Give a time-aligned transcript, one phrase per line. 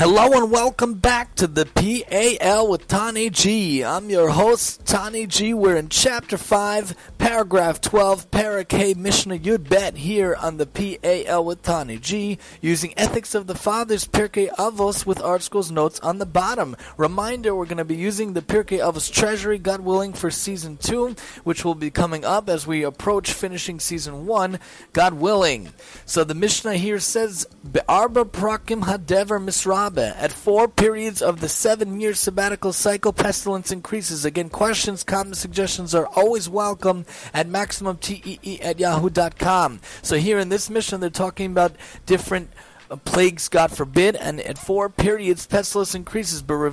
[0.00, 3.84] Hello and welcome back to the PAL with Tani G.
[3.84, 5.52] I'm your host, Tani G.
[5.52, 11.60] We're in Chapter 5, Paragraph 12, Parak Mishnah Yud Bet here on the PAL with
[11.60, 16.76] Tani G, using Ethics of the Fathers, Pirkei Avos, with ArtScroll's notes on the bottom.
[16.96, 21.14] Reminder, we're going to be using the Pirkei Avos Treasury, God willing, for Season 2,
[21.44, 24.58] which will be coming up as we approach finishing Season 1,
[24.94, 25.74] God willing.
[26.06, 29.44] So the Mishnah here says, Be'arba prakim hadever
[29.98, 34.24] At four periods of the seven-year sabbatical cycle, pestilence increases.
[34.24, 39.80] Again, questions, comments, suggestions are always welcome at maximumtee at yahoo.com.
[40.02, 41.72] So here in this Mishnah, they're talking about
[42.06, 42.50] different
[42.96, 46.42] plagues, God forbid, and at four periods pestilence increases.
[46.42, 46.70] Uva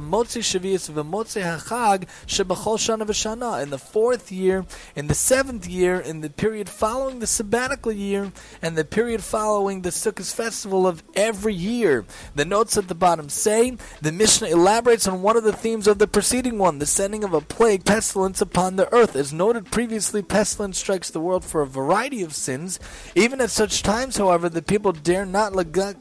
[0.00, 3.62] motzi shvius, uva motzi hachag, shebachol shana v'shana.
[3.62, 8.32] In the fourth year, in the seventh year, in the period following the sabbatical year,
[8.60, 12.04] and the period following the Sukkot festival of every year.
[12.34, 15.98] The notes at the bottom say, the Mishnah elaborates on one of the themes of
[15.98, 19.16] the preceding one, the sending of a plague, pestilence upon the earth.
[19.16, 22.78] As noted previously, pestilence strikes the world for a variety of sins.
[23.14, 25.54] Even at such times, however, the people dare not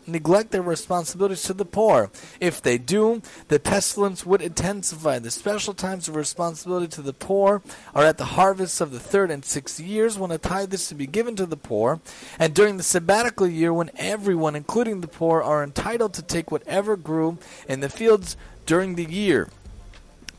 [0.07, 2.11] neglect their responsibilities to the poor.
[2.39, 5.19] If they do, the pestilence would intensify.
[5.19, 7.61] The special times of responsibility to the poor
[7.95, 10.95] are at the harvests of the third and sixth years, when a tithe is to
[10.95, 11.99] be given to the poor,
[12.37, 16.95] and during the sabbatical year, when everyone, including the poor, are entitled to take whatever
[16.95, 19.49] grew in the fields during the year.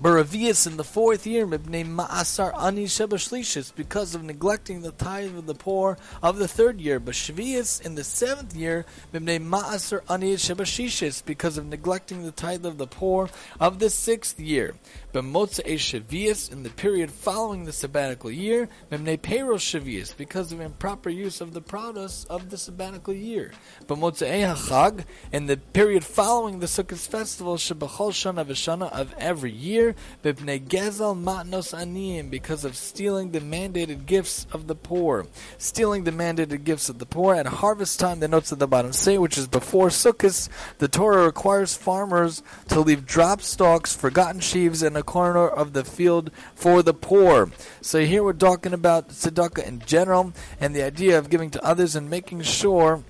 [0.03, 5.55] Baravias in the fourth year, Ma'asar Ani Shebashlishis, because of neglecting the tithe of the
[5.55, 6.99] poor of the third year.
[6.99, 12.89] Bashvias in the seventh year, Ma'asar Ani Shebashishis, because of neglecting the tithe of the
[12.89, 14.75] poor of the sixth year.
[15.13, 21.11] B'motzei Shavias in the period following the sabbatical year, Memne Peiros Shavias, because of improper
[21.11, 23.53] use of the produce of the sabbatical year.
[23.87, 29.95] B'motzei Hachag in the period following the Sukkot festival, Shebachol Shana V'Shana of every year,
[30.25, 35.27] B'bnei Gezel Matnos Aniyim, because of stealing the mandated gifts of the poor.
[35.59, 38.95] Stealing the mandated gifts of the poor at harvest time, the notes at the bottom
[38.95, 40.49] say, which is before Sukkot,
[40.79, 46.31] the Torah requires farmers to leave drop stalks, forgotten sheaves, and corner of the field
[46.55, 47.51] for the poor.
[47.81, 51.97] So here we're talking about tzedakah in general and the idea of giving to others
[51.97, 53.05] and making sure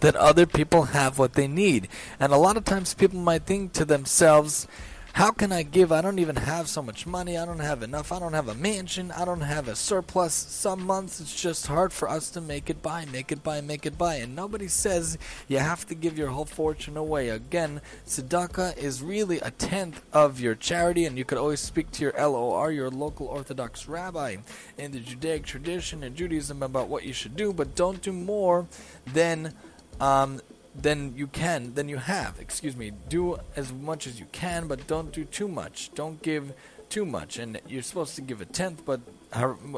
[0.00, 1.88] that other people have what they need.
[2.20, 4.68] And a lot of times people might think to themselves,
[5.14, 5.92] how can I give?
[5.92, 7.38] I don't even have so much money.
[7.38, 8.10] I don't have enough.
[8.10, 9.12] I don't have a mansion.
[9.12, 10.34] I don't have a surplus.
[10.34, 13.86] Some months it's just hard for us to make it by, make it by, make
[13.86, 14.16] it by.
[14.16, 15.16] And nobody says
[15.46, 17.28] you have to give your whole fortune away.
[17.28, 22.02] Again, tzedakah is really a tenth of your charity, and you could always speak to
[22.02, 24.38] your LOR, your local Orthodox rabbi,
[24.76, 28.66] in the Judaic tradition and Judaism about what you should do, but don't do more
[29.06, 29.54] than.
[30.00, 30.40] Um,
[30.74, 32.40] then you can, then you have.
[32.40, 32.92] Excuse me.
[33.08, 35.90] Do as much as you can, but don't do too much.
[35.94, 36.52] Don't give
[36.88, 37.38] too much.
[37.38, 39.00] And you're supposed to give a tenth, but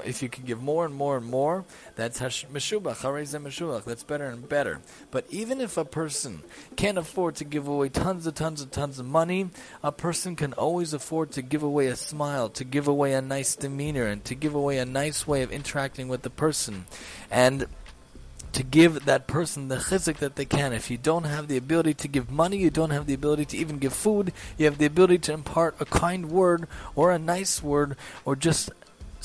[0.04, 1.64] if you can give more and more and more,
[1.94, 3.84] that's meshubach, meshubach.
[3.84, 4.80] That's better and better.
[5.10, 6.42] But even if a person
[6.76, 9.48] can't afford to give away tons and tons and tons of money,
[9.82, 13.56] a person can always afford to give away a smile, to give away a nice
[13.56, 16.84] demeanor, and to give away a nice way of interacting with the person.
[17.30, 17.66] And
[18.56, 20.72] to give that person the chizik that they can.
[20.72, 23.56] If you don't have the ability to give money, you don't have the ability to
[23.58, 27.62] even give food, you have the ability to impart a kind word or a nice
[27.62, 28.70] word or just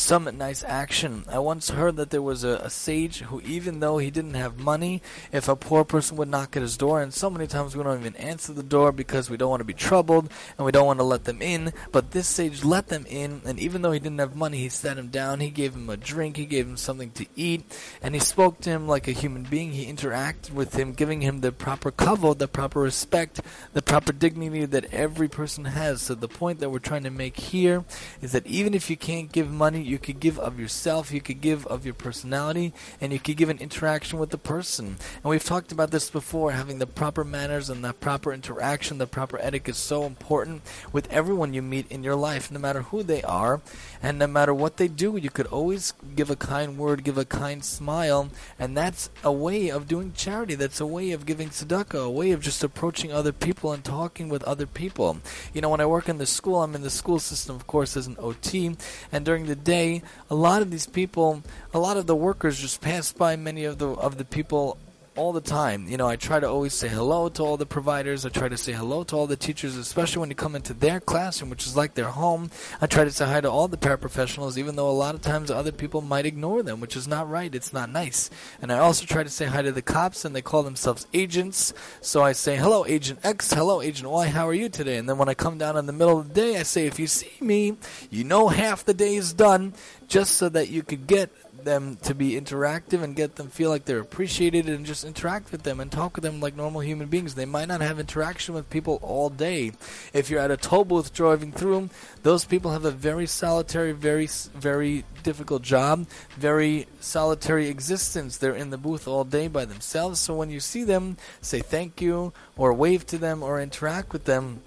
[0.01, 1.23] some nice action.
[1.29, 4.59] I once heard that there was a, a, sage who, even though he didn't have
[4.59, 5.01] money,
[5.31, 8.00] if a poor person would knock at his door, and so many times we don't
[8.00, 11.00] even answer the door because we don't want to be troubled and we don't want
[11.00, 14.19] to let them in, but this sage let them in, and even though he didn't
[14.19, 17.11] have money, he sat him down, he gave him a drink, he gave him something
[17.11, 17.63] to eat,
[18.01, 19.72] and he spoke to him like a human being.
[19.72, 23.41] He interacted with him, giving him the proper kavod, the proper respect,
[23.73, 26.02] the proper dignity that every person has.
[26.02, 27.84] So the point that we're trying to make here
[28.22, 31.41] is that even if you can't give money, you could give of yourself, you could
[31.41, 32.72] give of your personality,
[33.02, 34.96] and you could give an interaction with the person.
[35.16, 39.08] And we've talked about this before, having the proper manners and the proper interaction, the
[39.08, 40.61] proper etiquette is so important
[40.93, 43.59] with everyone you meet in your life, no matter who they are,
[44.02, 47.26] and no matter what they do, you could always give a kind word, give a
[47.26, 50.55] kind smile, and that's a way of doing charity.
[50.55, 54.29] That's a way of giving tzedakah, a way of just approaching other people and talking
[54.29, 55.17] with other people.
[55.53, 57.97] You know, when I work in the school, I'm in the school system, of course,
[57.97, 58.75] as an OT,
[59.11, 61.43] and during the day, a lot of these people,
[61.73, 64.78] a lot of the workers just pass by many of the of the people
[65.17, 65.87] all the time.
[65.87, 68.25] You know, I try to always say hello to all the providers.
[68.25, 71.02] I try to say hello to all the teachers, especially when you come into their
[71.02, 72.49] classroom, which is like their home.
[72.79, 75.52] I try to say hi to all the paraprofessionals, even though a lot of times
[75.52, 77.53] other people might ignore them, which is not right.
[77.53, 78.29] It's not nice.
[78.61, 81.73] And I also try to say hi to the cops, and they call themselves agents.
[81.99, 83.52] So I say, hello, Agent X.
[83.52, 84.28] Hello, Agent Y.
[84.28, 84.97] How are you today?
[84.97, 86.99] And then when I come down in the middle of the day, I say, if
[86.99, 87.75] you see me,
[88.09, 89.73] you know half the day is done,
[90.07, 91.31] just so that you could get
[91.66, 95.63] them to be interactive and get them feel like they're appreciated and just interact with
[95.63, 97.35] them and talk with them like normal human beings.
[97.35, 99.73] They might not have interaction with people all day.
[100.13, 101.90] If you're at a toll booth driving through,
[102.23, 108.37] those people have a very solitary, very very difficult job, very solitary existence.
[108.37, 110.19] They're in the booth all day by themselves.
[110.19, 114.25] So when you see them, say thank you or wave to them or interact with
[114.25, 114.61] them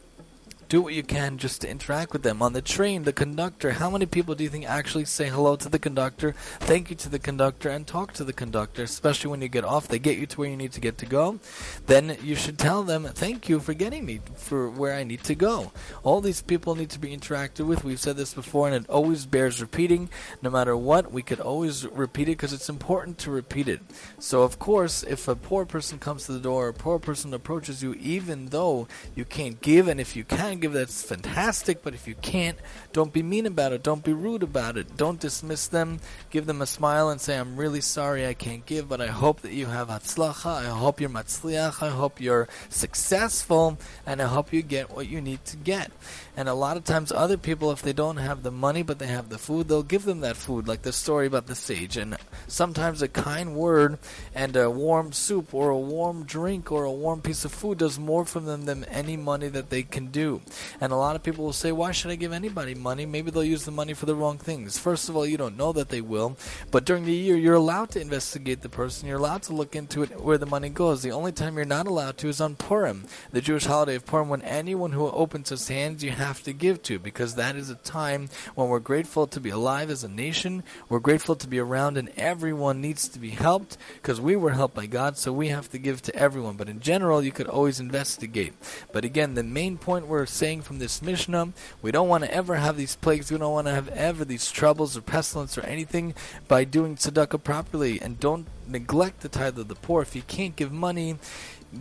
[0.69, 2.43] do what you can just to interact with them.
[2.43, 5.69] On the train, the conductor, how many people do you think actually say hello to
[5.69, 9.49] the conductor, thank you to the conductor, and talk to the conductor, especially when you
[9.49, 9.89] get off?
[9.89, 11.39] They get you to where you need to get to go.
[11.87, 15.35] Then you should tell them, thank you for getting me for where I need to
[15.35, 15.73] go.
[16.03, 17.85] All these people need to be interacted with.
[17.85, 20.09] We've said this before, and it always bears repeating.
[20.43, 23.81] No matter what, we could always repeat it because it's important to repeat it.
[24.19, 27.83] So, of course, if a poor person comes to the door, a poor person approaches
[27.83, 31.83] you, even though you can't give, and if you can give, that's fantastic.
[31.83, 32.59] But if you can't,
[32.93, 33.83] don't be mean about it.
[33.83, 34.97] Don't be rude about it.
[34.97, 36.01] Don't dismiss them.
[36.31, 39.41] Give them a smile and say, I'm really sorry I can't give, but I hope
[39.43, 40.47] that you have hatzlacha.
[40.47, 41.83] I hope you're matzliach.
[41.83, 43.79] I hope you're successful.
[44.07, 45.91] And I hope you get what you need to get.
[46.37, 49.07] And a lot of times, other people, if they don't have the money but they
[49.07, 51.97] have the food, they'll give them that food, like the story about the sage.
[51.97, 52.17] And
[52.49, 53.99] sometimes a kind word
[54.35, 57.99] and a warm soup or a warm drink or a warm piece of food does
[57.99, 60.41] more for them than any money that they can do.
[60.81, 63.07] And a lot of people will say, Why should I give anybody money?
[63.07, 64.79] Maybe they'll use the money for the wrong things.
[64.79, 66.37] First of all, you don't know that they will.
[66.71, 69.09] But during the year, you're allowed to investigate the person.
[69.09, 71.03] You're allowed to look into it where the money goes.
[71.03, 74.29] The only time you're not allowed to is on Purim, the Jewish holiday of Purim,
[74.29, 77.77] when anyone who opens his hands, you have to give to, because that is a
[77.77, 80.63] time when we're grateful to be alive as a nation.
[80.89, 84.75] We're grateful to be around, and everyone needs to be helped, because we were helped
[84.75, 86.57] by God, so we have to give to everyone.
[86.57, 88.55] But in general, you could always investigate.
[88.93, 91.53] But again, the main point we're saying from this Mishnah.
[91.81, 93.31] We don't want to ever have these plagues.
[93.31, 96.15] We don't want to have ever these troubles or pestilence or anything
[96.49, 98.01] by doing tzedakah properly.
[98.01, 100.03] And don't neglect the tithe of the poor.
[100.03, 101.17] If you can't give money,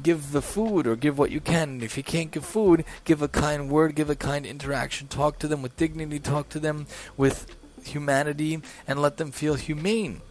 [0.02, 1.70] give the food or give what you can.
[1.70, 5.08] And if you can't give food, give a kind word, give a kind interaction.
[5.08, 10.22] Talk to them with dignity, talk to them with humanity, and let them feel humane.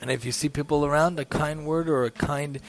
[0.00, 2.60] And if you see people around, a kind word or a kind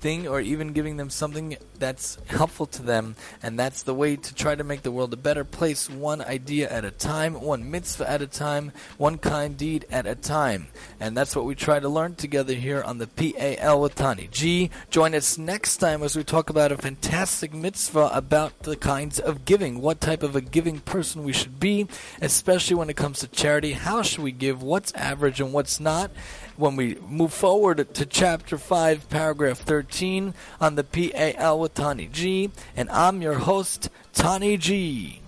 [0.00, 3.16] thing or even giving them something that's helpful to them.
[3.42, 6.70] And that's the way to try to make the world a better place, one idea
[6.70, 10.68] at a time, one mitzvah at a time, one kind deed at a time.
[11.00, 14.70] And that's what we try to learn together here on the PAL with Tani G.
[14.90, 19.44] Join us next time as we talk about a fantastic mitzvah about the kinds of
[19.44, 21.86] giving, what type of a giving person we should be,
[22.20, 23.72] especially when it comes to charity.
[23.72, 24.62] How should we give?
[24.62, 26.10] What's average and what's not?
[26.56, 32.50] When we move forward to chapter 5, paragraph 13 on the PAL with Tani G.
[32.76, 35.20] And I'm your host, Tani G.